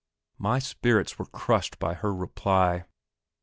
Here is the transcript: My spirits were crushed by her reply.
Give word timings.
My 0.39 0.57
spirits 0.57 1.19
were 1.19 1.27
crushed 1.27 1.77
by 1.77 1.93
her 1.93 2.11
reply. 2.11 2.85